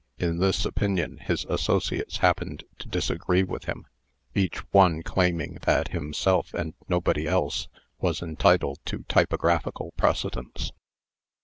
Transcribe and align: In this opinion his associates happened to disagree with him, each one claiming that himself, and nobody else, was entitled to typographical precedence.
In 0.17 0.39
this 0.39 0.65
opinion 0.65 1.17
his 1.19 1.45
associates 1.45 2.17
happened 2.17 2.63
to 2.79 2.87
disagree 2.87 3.43
with 3.43 3.65
him, 3.65 3.85
each 4.33 4.57
one 4.73 5.03
claiming 5.03 5.59
that 5.67 5.89
himself, 5.89 6.55
and 6.55 6.73
nobody 6.89 7.27
else, 7.27 7.67
was 7.99 8.23
entitled 8.23 8.79
to 8.85 9.05
typographical 9.07 9.91
precedence. 9.97 10.71